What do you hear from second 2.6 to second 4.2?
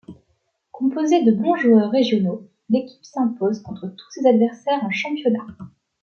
l'équipe s'impose contre tous